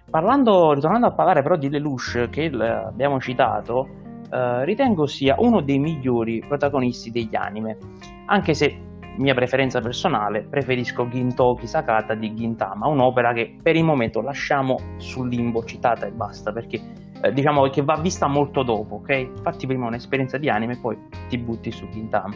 Parlando, 0.09 0.73
ritornando 0.73 1.07
a 1.07 1.13
parlare 1.13 1.41
però 1.41 1.57
di 1.57 1.69
Lelouch, 1.69 2.29
che 2.29 2.45
abbiamo 2.45 3.19
citato, 3.19 3.87
eh, 4.31 4.63
ritengo 4.63 5.05
sia 5.05 5.35
uno 5.39 5.61
dei 5.61 5.79
migliori 5.79 6.43
protagonisti 6.47 7.11
degli 7.11 7.35
anime, 7.35 7.77
anche 8.25 8.53
se 8.53 8.91
mia 9.17 9.33
preferenza 9.33 9.79
personale, 9.79 10.43
preferisco 10.43 11.07
Gintoki 11.07 11.67
Sakata 11.67 12.15
di 12.15 12.33
Gintama, 12.33 12.87
un'opera 12.87 13.33
che 13.33 13.57
per 13.61 13.75
il 13.75 13.83
momento 13.83 14.21
lasciamo 14.21 14.77
sul 14.97 15.29
limbo 15.29 15.63
citata 15.63 16.07
e 16.07 16.11
basta, 16.11 16.51
perché 16.51 16.79
eh, 17.21 17.31
diciamo 17.31 17.67
che 17.69 17.83
va 17.83 17.99
vista 18.01 18.27
molto 18.27 18.63
dopo, 18.63 18.95
ok? 18.95 19.41
Fatti 19.41 19.67
prima 19.67 19.87
un'esperienza 19.87 20.37
di 20.37 20.49
anime 20.49 20.73
e 20.73 20.79
poi 20.79 20.97
ti 21.29 21.37
butti 21.37 21.71
su 21.71 21.87
Gintama. 21.89 22.33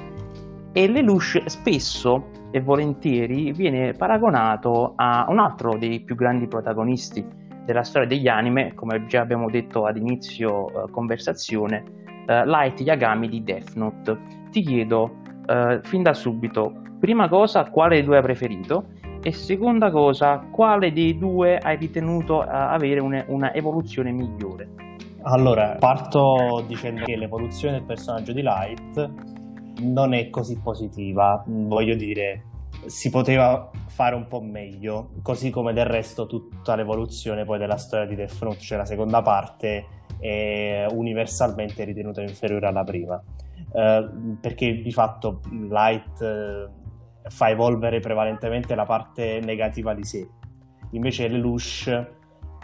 E 0.77 0.87
Lelouch 0.87 1.41
spesso 1.47 2.27
e 2.51 2.61
volentieri 2.61 3.51
viene 3.51 3.93
paragonato 3.93 4.93
a 4.95 5.25
un 5.27 5.39
altro 5.39 5.75
dei 5.75 6.01
più 6.01 6.13
grandi 6.13 6.45
protagonisti 6.47 7.25
della 7.65 7.81
storia 7.81 8.07
degli 8.07 8.27
anime, 8.27 8.75
come 8.75 9.07
già 9.07 9.21
abbiamo 9.21 9.49
detto 9.49 9.87
ad 9.87 9.97
inizio 9.97 10.67
eh, 10.67 10.91
conversazione, 10.91 11.83
eh, 12.27 12.45
Light 12.45 12.79
Yagami 12.81 13.27
di 13.27 13.43
Death 13.43 13.73
Note. 13.73 14.19
Ti 14.51 14.61
chiedo, 14.61 15.15
uh, 15.47 15.79
fin 15.81 16.03
da 16.03 16.13
subito, 16.13 16.71
prima 16.99 17.27
cosa, 17.27 17.67
quale 17.71 17.95
dei 17.95 18.03
due 18.03 18.17
hai 18.17 18.21
preferito? 18.21 18.89
E 19.23 19.31
seconda 19.31 19.89
cosa, 19.89 20.45
quale 20.51 20.93
dei 20.93 21.17
due 21.17 21.57
hai 21.57 21.77
ritenuto 21.77 22.41
uh, 22.41 22.45
avere 22.47 22.99
une, 22.99 23.25
una 23.29 23.51
evoluzione 23.51 24.11
migliore? 24.11 24.69
Allora, 25.23 25.75
parto 25.79 26.63
dicendo 26.67 27.03
che 27.03 27.15
l'evoluzione 27.15 27.77
del 27.77 27.83
personaggio 27.83 28.31
di 28.31 28.43
Light 28.43 29.36
non 29.79 30.13
è 30.13 30.29
così 30.29 30.59
positiva, 30.59 31.43
voglio 31.45 31.95
dire, 31.95 32.43
si 32.85 33.09
poteva 33.09 33.69
fare 33.87 34.15
un 34.15 34.27
po' 34.27 34.41
meglio, 34.41 35.09
così 35.21 35.49
come 35.49 35.73
del 35.73 35.85
resto 35.85 36.27
tutta 36.27 36.75
l'evoluzione 36.75 37.45
poi 37.45 37.57
della 37.57 37.77
storia 37.77 38.05
di 38.05 38.15
Death 38.15 38.41
Note, 38.41 38.59
cioè 38.59 38.77
la 38.77 38.85
seconda 38.85 39.21
parte 39.21 39.85
è 40.19 40.85
universalmente 40.91 41.83
ritenuta 41.83 42.21
inferiore 42.21 42.67
alla 42.67 42.83
prima. 42.83 43.21
Eh, 43.73 44.09
perché 44.39 44.81
di 44.81 44.91
fatto 44.91 45.41
Light 45.51 46.21
eh, 46.21 46.67
fa 47.29 47.49
evolvere 47.49 47.99
prevalentemente 47.99 48.75
la 48.75 48.85
parte 48.85 49.39
negativa 49.43 49.93
di 49.93 50.03
sé. 50.03 50.27
Invece 50.91 51.27
Lelouch 51.27 52.07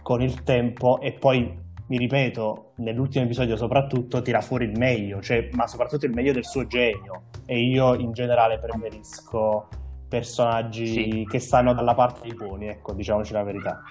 con 0.02 0.22
il 0.22 0.42
tempo 0.42 1.00
e 1.00 1.12
poi 1.12 1.62
mi 1.86 1.98
ripeto, 1.98 2.72
nell'ultimo 2.76 3.24
episodio 3.24 3.56
soprattutto 3.56 4.22
tira 4.22 4.40
fuori 4.40 4.64
il 4.64 4.78
meglio, 4.78 5.20
cioè, 5.20 5.50
ma 5.52 5.66
soprattutto 5.66 6.06
il 6.06 6.12
meglio 6.12 6.32
del 6.32 6.44
suo 6.44 6.66
genio. 6.66 7.24
E 7.44 7.60
io 7.60 7.94
in 7.94 8.12
generale 8.12 8.58
preferisco 8.58 9.68
personaggi 10.08 10.86
sì. 10.86 11.26
che 11.28 11.38
stanno 11.38 11.74
dalla 11.74 11.94
parte 11.94 12.20
dei 12.22 12.34
buoni, 12.34 12.68
ecco, 12.68 12.92
diciamoci 12.94 13.32
la 13.32 13.42
verità. 13.42 13.82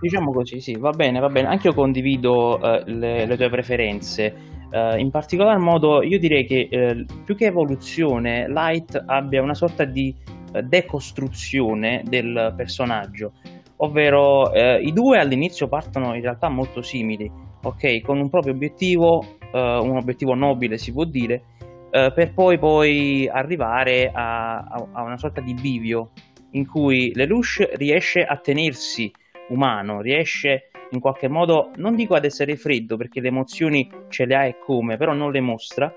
Diciamo 0.00 0.32
così, 0.32 0.60
sì, 0.60 0.76
va 0.76 0.90
bene, 0.90 1.18
va 1.18 1.28
bene. 1.28 1.48
Anche 1.48 1.68
io 1.68 1.74
condivido 1.74 2.58
uh, 2.58 2.82
le, 2.86 3.26
le, 3.26 3.36
tue 3.36 3.50
preferenze. 3.50 4.34
Uh, 4.70 4.96
in 4.96 5.10
particolar 5.10 5.58
modo 5.58 6.00
io 6.00 6.18
direi 6.18 6.44
che 6.46 6.68
uh, 6.70 7.22
più 7.24 7.34
che 7.34 7.46
evoluzione 7.46 8.48
Light 8.48 9.02
abbia 9.04 9.42
una 9.42 9.54
sorta 9.54 9.84
di 9.84 10.14
uh, 10.52 10.60
decostruzione 10.60 12.02
del 12.06 12.54
personaggio, 12.56 13.32
ovvero 13.82 14.52
i 14.52 14.92
due 14.92 15.18
all'inizio 15.18 15.68
partono 15.68 16.14
in 16.14 16.22
realtà 16.22 16.48
molto 16.48 16.82
simili, 16.82 17.30
ok, 17.62 18.00
con 18.00 18.18
un 18.18 18.28
proprio 18.28 18.52
obiettivo, 18.52 19.24
un 19.52 19.96
obiettivo 19.96 20.34
nobile 20.34 20.78
si 20.78 20.92
può 20.92 21.04
dire, 21.04 21.42
per 21.90 22.32
poi 22.34 22.58
poi 22.58 23.28
arrivare 23.28 24.10
a, 24.12 24.58
a, 24.58 24.86
a, 24.92 25.02
una 25.02 25.16
sorta 25.16 25.40
di 25.40 25.54
bivio 25.54 26.10
in 26.52 26.66
cui 26.66 27.12
Lelouch 27.14 27.68
riesce 27.74 28.22
a 28.22 28.36
tenersi 28.36 29.10
umano, 29.48 30.00
riesce 30.00 30.70
in 30.90 31.00
qualche 31.00 31.28
modo, 31.28 31.70
non 31.76 31.94
dico 31.94 32.14
ad 32.14 32.24
essere 32.24 32.56
freddo 32.56 32.96
perché 32.96 33.20
le 33.20 33.28
emozioni 33.28 33.88
ce 34.08 34.24
le 34.24 34.34
ha 34.34 34.44
e 34.44 34.58
come, 34.58 34.96
però 34.96 35.12
non 35.12 35.30
le 35.30 35.40
mostra, 35.40 35.92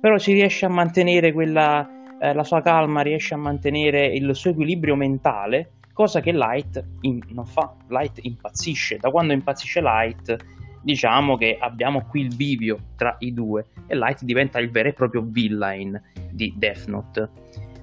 però 0.00 0.18
si 0.18 0.32
riesce 0.32 0.66
a 0.66 0.68
mantenere 0.68 1.32
quella, 1.32 1.88
eh, 2.20 2.32
la 2.32 2.44
sua 2.44 2.60
calma, 2.60 3.02
riesce 3.02 3.34
a 3.34 3.38
mantenere 3.38 4.06
il 4.06 4.34
suo 4.34 4.50
equilibrio 4.50 4.94
mentale, 4.94 5.72
cosa 5.96 6.20
che 6.20 6.30
Light 6.30 6.84
in, 7.00 7.20
non 7.30 7.46
fa, 7.46 7.74
Light 7.88 8.18
impazzisce, 8.20 8.98
da 8.98 9.08
quando 9.08 9.32
impazzisce 9.32 9.80
Light 9.80 10.36
diciamo 10.82 11.38
che 11.38 11.56
abbiamo 11.58 12.04
qui 12.06 12.20
il 12.20 12.36
bivio 12.36 12.78
tra 12.96 13.16
i 13.20 13.32
due 13.32 13.64
e 13.86 13.96
Light 13.96 14.22
diventa 14.22 14.58
il 14.58 14.70
vero 14.70 14.90
e 14.90 14.92
proprio 14.92 15.22
villain 15.24 15.98
di 16.30 16.52
Death 16.54 16.86
Note. 16.88 17.30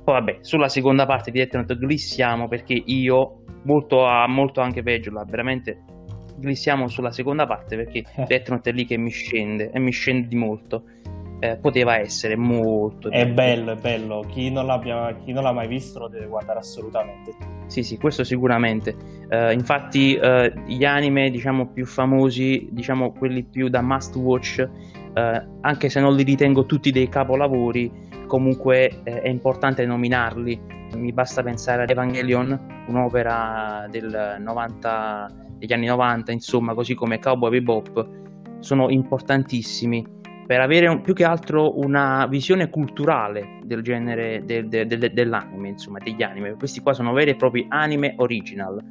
Poi 0.04 0.14
vabbè, 0.14 0.38
sulla 0.42 0.70
seconda 0.70 1.08
parte 1.08 1.32
di 1.32 1.40
Death 1.40 1.56
Note 1.56 1.76
glissiamo 1.76 2.48
perché 2.48 2.80
io 2.86 3.44
molto, 3.64 4.06
molto 4.28 4.62
anche 4.62 4.84
peggio, 4.84 5.12
veramente 5.26 5.84
glissiamo 6.40 6.88
sulla 6.90 7.12
seconda 7.12 7.48
parte 7.48 7.76
perché. 7.76 8.04
Death 8.28 8.50
Note 8.50 8.70
è 8.70 8.74
lì 8.74 8.86
che 8.86 8.98
mi 8.98 9.10
scende 9.10 9.72
e 9.72 9.80
mi 9.80 9.92
scende 9.92 10.28
di 10.28 10.36
molto. 10.36 10.84
Eh, 11.44 11.58
poteva 11.58 11.98
essere 11.98 12.38
molto 12.38 13.12
è 13.12 13.28
bello, 13.28 13.74
è 13.74 13.76
bello. 13.76 14.24
Chi 14.30 14.50
non, 14.50 14.66
chi 15.26 15.34
non, 15.34 15.44
l'ha 15.44 15.52
mai 15.52 15.68
visto 15.68 16.00
lo 16.00 16.08
deve 16.08 16.28
guardare 16.28 16.60
assolutamente. 16.60 17.36
Sì, 17.66 17.84
sì, 17.84 17.98
questo 17.98 18.24
sicuramente. 18.24 18.96
Uh, 19.30 19.52
infatti, 19.52 20.18
uh, 20.18 20.48
gli 20.66 20.86
anime 20.86 21.30
diciamo 21.32 21.68
più 21.68 21.86
famosi, 21.86 22.70
diciamo 22.72 23.12
quelli 23.12 23.44
più 23.44 23.68
da 23.68 23.82
must 23.82 24.16
watch, 24.16 24.66
uh, 24.66 25.48
anche 25.60 25.90
se 25.90 26.00
non 26.00 26.16
li 26.16 26.24
ritengo 26.24 26.66
tutti 26.66 26.92
dei 26.92 27.10
capolavori, 27.10 27.92
comunque 28.26 29.02
è 29.04 29.28
importante 29.28 29.86
nominarli. 29.86 30.62
Mi 30.96 31.12
basta 31.12 31.44
pensare 31.44 31.84
ad 31.84 31.90
Evangelion, 31.90 32.86
un'opera 32.88 33.86
del 33.90 34.38
90 34.40 35.36
degli 35.58 35.74
anni 35.74 35.88
90, 35.88 36.32
insomma, 36.32 36.74
così 36.74 36.94
come 36.94 37.20
Cowboy 37.20 37.50
Bebop, 37.50 38.08
sono 38.60 38.90
importantissimi 38.90 40.22
per 40.46 40.60
avere 40.60 40.88
un, 40.88 41.02
più 41.02 41.14
che 41.14 41.24
altro 41.24 41.80
una 41.80 42.26
visione 42.28 42.70
culturale 42.70 43.60
del 43.64 43.82
genere 43.82 44.44
del, 44.46 44.68
del, 44.68 44.88
del, 44.88 45.12
dell'anime, 45.14 45.70
insomma, 45.70 46.00
degli 46.00 46.22
anime. 46.22 46.54
Questi 46.54 46.82
qua 46.82 46.94
sono 46.94 47.14
veri 47.14 47.32
e 47.32 47.36
propri 47.36 47.66
anime 47.70 48.14
original. 48.18 48.82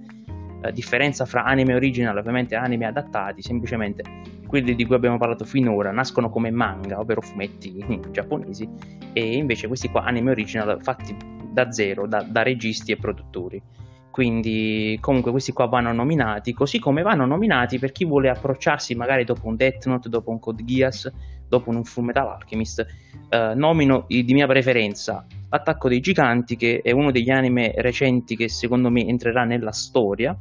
La 0.61 0.71
differenza 0.71 1.25
fra 1.25 1.45
anime 1.45 1.75
original 1.75 2.17
ovviamente 2.17 2.55
anime 2.55 2.87
adattati, 2.87 3.43
semplicemente 3.43 4.03
quelli 4.47 4.75
di 4.75 4.85
cui 4.85 4.95
abbiamo 4.95 5.19
parlato 5.19 5.45
finora, 5.45 5.91
nascono 5.91 6.29
come 6.29 6.51
manga, 6.51 7.01
ovvero 7.01 7.23
fumetti 7.23 7.85
giapponesi, 8.11 8.69
e 9.13 9.35
invece 9.35 9.67
questi 9.67 9.89
qua 9.89 10.05
anime 10.05 10.31
original 10.31 10.79
fatti 10.83 11.17
da 11.51 11.73
zero, 11.73 12.07
da, 12.07 12.23
da 12.23 12.43
registi 12.43 12.93
e 12.93 12.97
produttori. 12.97 13.63
Quindi 14.11 14.99
comunque 15.01 15.31
questi 15.31 15.53
qua 15.53 15.65
vanno 15.67 15.91
nominati, 15.91 16.53
così 16.53 16.79
come 16.79 17.01
vanno 17.01 17.25
nominati 17.25 17.79
per 17.79 17.93
chi 17.93 18.05
vuole 18.05 18.29
approcciarsi 18.29 18.95
magari 18.95 19.25
dopo 19.25 19.49
un 19.49 19.57
Death 19.57 19.87
Note, 19.87 20.11
dopo 20.11 20.31
un 20.31 20.39
Code 20.39 20.65
Geass, 20.65 21.11
dopo 21.53 21.69
un 21.69 21.85
Full 21.85 22.05
Metal 22.05 22.27
Alchemist. 22.27 22.87
Eh, 23.29 23.53
nomino 23.55 24.07
di 24.09 24.33
mia 24.33 24.47
preferenza 24.47 25.27
Attacco 25.51 25.89
dei 25.89 26.01
Giganti, 26.01 26.57
che 26.57 26.81
è 26.83 26.93
uno 26.93 27.11
degli 27.11 27.29
anime 27.29 27.75
recenti 27.77 28.37
che 28.37 28.49
secondo 28.49 28.89
me 28.91 29.07
entrerà 29.07 29.45
nella 29.45 29.73
storia. 29.73 30.35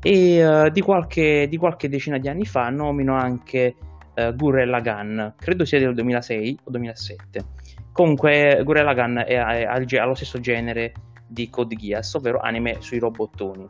E 0.00 0.46
uh, 0.46 0.70
di, 0.70 0.80
qualche, 0.80 1.48
di, 1.48 1.56
qualche, 1.56 1.88
decina 1.88 2.18
di 2.18 2.28
anni 2.28 2.46
fa 2.46 2.68
nomino 2.70 3.14
anche 3.16 3.74
uh, 4.14 4.32
Gurren 4.32 4.70
Lagann, 4.70 5.20
credo 5.36 5.64
sia 5.64 5.80
del 5.80 5.92
2006 5.92 6.60
o 6.64 6.70
2007. 6.70 7.44
Comunque 7.92 8.60
Gurren 8.64 8.84
Lagann 8.84 9.18
è, 9.18 9.24
è, 9.24 9.66
è 9.66 9.96
allo 9.96 10.14
stesso 10.14 10.38
genere 10.38 10.92
di 11.26 11.50
Code 11.50 11.74
Geass, 11.74 12.14
ovvero 12.14 12.38
anime 12.38 12.76
sui 12.78 12.98
robottoni. 12.98 13.68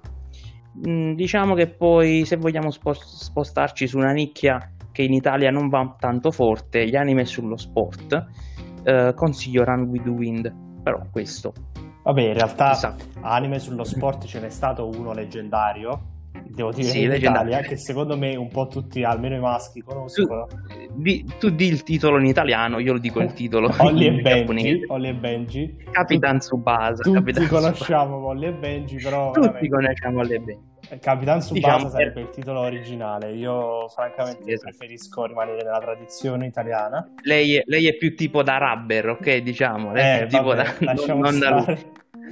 Mm, 0.87 1.15
diciamo 1.15 1.55
che 1.55 1.67
poi 1.67 2.25
se 2.25 2.37
vogliamo 2.37 2.71
spostarci 2.71 3.89
su 3.89 3.97
una 3.97 4.13
nicchia 4.13 4.75
che 4.99 5.05
in 5.05 5.13
Italia 5.13 5.53
non 5.53 5.69
va 5.69 5.95
tanto 5.97 6.33
forte, 6.33 6.85
gli 6.89 6.97
anime 6.97 7.25
sullo 7.25 7.57
sport, 7.57 8.27
eh, 8.83 9.13
consiglio 9.15 9.63
Run 9.63 9.83
with 9.83 10.03
the 10.03 10.09
Wind, 10.09 10.53
però 10.83 11.07
questo. 11.13 11.53
Vabbè, 12.03 12.23
in 12.23 12.33
realtà 12.33 12.73
esatto. 12.73 13.05
anime 13.21 13.61
sullo 13.61 13.85
sport 13.85 14.27
ce 14.27 14.41
n'è 14.41 14.49
stato 14.49 14.89
uno 14.89 15.13
leggendario, 15.13 16.01
devo 16.49 16.73
dire 16.73 16.89
sì, 16.89 17.05
in 17.05 17.13
Italia, 17.13 17.61
che 17.61 17.77
secondo 17.77 18.17
me 18.17 18.35
un 18.35 18.49
po' 18.49 18.67
tutti, 18.67 19.05
almeno 19.05 19.37
i 19.37 19.39
maschi, 19.39 19.83
conoscono. 19.83 20.47
Tu, 20.47 21.01
di, 21.01 21.25
tu 21.39 21.51
di 21.51 21.67
il 21.67 21.85
titolo 21.85 22.19
in 22.19 22.27
italiano, 22.27 22.81
io 22.81 22.95
lo 22.95 22.99
dico 22.99 23.21
il 23.21 23.33
titolo 23.35 23.71
Holly 23.79 24.07
e 24.07 24.21
Benji, 24.21 24.83
Holly 24.89 25.09
e 25.11 25.15
Benji. 25.15 25.77
Capitan 25.93 26.39
Tsubasa. 26.39 27.05
Tutti 27.05 27.19
Capitan 27.19 27.47
conosciamo 27.47 28.17
Holly 28.17 28.47
e 28.47 28.53
Benji, 28.53 28.97
però... 28.97 29.31
Tutti 29.31 29.47
veramente. 29.47 29.69
conosciamo 29.69 30.19
Holly 30.19 30.35
e 30.35 30.41
Benji. 30.41 30.77
Capitan 31.01 31.41
Tsubasa 31.41 31.75
diciamo 31.75 31.89
sarebbe 31.91 32.21
il 32.21 32.31
titolo 32.31 32.61
originale. 32.61 33.33
Io, 33.33 33.89
francamente, 33.89 34.43
sì, 34.45 34.53
esatto. 34.53 34.71
preferisco 34.71 35.27
rimanere 35.27 35.63
nella 35.63 35.81
tradizione 35.81 36.47
italiana. 36.47 37.13
Lei 37.23 37.57
è, 37.57 37.63
lei 37.67 37.89
è, 37.89 37.95
più 37.97 38.15
tipo 38.15 38.43
da 38.43 38.59
rubber, 38.59 39.11
ok? 39.11 39.37
Diciamo. 39.37 39.93
Lei 39.93 40.21
eh, 40.21 40.23
è 40.25 40.27
tipo 40.27 40.55
vabbè, 40.55 40.85
da, 40.85 40.93
non, 41.07 41.19
non 41.19 41.39
da 41.39 41.79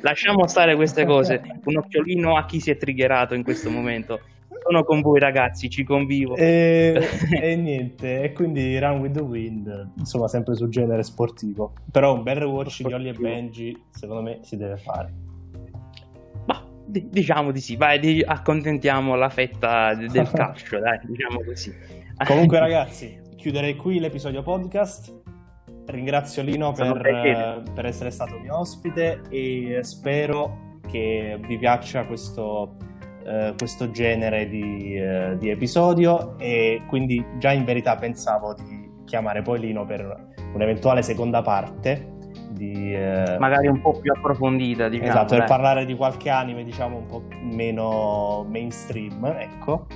Lasciamo 0.02 0.46
stare 0.46 0.75
queste 0.76 1.04
cose. 1.06 1.40
Un 1.64 1.76
occhiolino 1.76 2.36
a 2.36 2.44
chi 2.44 2.60
si 2.60 2.70
è 2.70 2.76
triggerato 2.76 3.34
in 3.34 3.42
questo 3.42 3.70
momento. 3.70 4.20
Sono 4.62 4.82
con 4.84 5.00
voi 5.00 5.20
ragazzi, 5.20 5.68
ci 5.68 5.84
convivo. 5.84 6.34
E, 6.34 7.00
e 7.40 7.56
niente, 7.56 8.22
e 8.22 8.32
quindi 8.32 8.78
Run 8.78 8.98
with 8.98 9.12
the 9.12 9.22
Wind, 9.22 9.92
insomma, 9.96 10.26
sempre 10.26 10.56
sul 10.56 10.70
genere 10.70 11.04
sportivo. 11.04 11.75
Però 11.90 12.14
un 12.14 12.22
bel 12.22 12.36
rewatch 12.36 12.82
di 12.82 12.92
Ollie 12.92 13.10
e 13.10 13.14
Benji, 13.14 13.80
secondo 13.90 14.22
me, 14.22 14.38
si 14.42 14.56
deve 14.56 14.76
fare. 14.76 15.36
D- 16.87 17.09
diciamo 17.09 17.50
di 17.50 17.61
sì, 17.61 17.76
vai, 17.76 17.99
di- 17.99 18.23
accontentiamo 18.25 19.16
la 19.16 19.28
fetta 19.28 19.95
d- 19.95 20.11
del 20.11 20.31
calcio, 20.33 20.78
dai, 20.78 21.00
diciamo 21.02 21.43
così. 21.45 21.75
Comunque, 22.25 22.59
ragazzi, 22.61 23.21
chiuderei 23.37 23.76
qui 23.76 23.99
l'episodio 23.99 24.43
podcast. 24.43 25.14
Ringrazio 25.87 26.43
Lino 26.43 26.73
per, 26.73 27.62
per, 27.73 27.87
essere 27.87 28.11
stato 28.11 28.38
mio 28.40 28.59
ospite 28.59 29.21
e 29.28 29.78
spero 29.83 30.78
che 30.88 31.38
vi 31.47 31.59
piaccia 31.59 32.05
questo, 32.07 32.76
eh, 33.25 33.55
questo 33.57 33.93
genere 33.93 34.49
di, 34.49 34.97
eh, 34.97 35.37
di, 35.38 35.49
episodio 35.49 36.37
e 36.38 36.83
quindi 36.88 37.25
già 37.38 37.52
in 37.52 37.64
verità 37.64 37.95
pensavo 37.95 38.55
di 38.55 38.90
chiamare 39.05 39.43
poi 39.43 39.61
Lino 39.61 39.85
per 39.87 40.33
un'eventuale 40.55 41.02
seconda 41.02 41.40
parte 41.43 42.15
di, 42.56 42.94
eh... 42.94 43.36
magari 43.38 43.68
un 43.68 43.80
po' 43.80 43.98
più 44.00 44.10
approfondita 44.12 44.88
diciamo, 44.88 45.10
esatto, 45.10 45.36
per 45.36 45.44
parlare 45.44 45.84
di 45.84 45.94
qualche 45.94 46.30
anime 46.30 46.64
diciamo 46.64 46.96
un 46.96 47.06
po' 47.06 47.22
meno 47.52 48.46
mainstream 48.48 49.24
ecco 49.24 49.87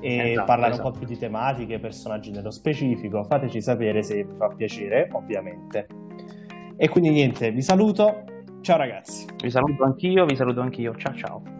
e 0.00 0.30
esatto, 0.30 0.46
parlare 0.46 0.72
esatto. 0.72 0.86
un 0.86 0.92
po' 0.92 0.98
più 0.98 1.06
di 1.06 1.16
tematiche, 1.16 1.78
personaggi 1.78 2.30
nello 2.30 2.50
specifico. 2.50 3.22
Fateci 3.24 3.60
sapere 3.60 4.02
se 4.02 4.24
vi 4.24 4.34
fa 4.36 4.48
piacere, 4.48 5.08
ovviamente. 5.12 5.86
E 6.76 6.88
quindi 6.88 7.10
niente, 7.10 7.50
vi 7.50 7.62
saluto. 7.62 8.24
Ciao 8.62 8.76
ragazzi. 8.76 9.26
Vi 9.42 9.50
saluto 9.50 9.84
anch'io, 9.84 10.24
vi 10.24 10.36
saluto 10.36 10.60
anch'io. 10.60 10.94
Ciao 10.96 11.14
ciao. 11.14 11.59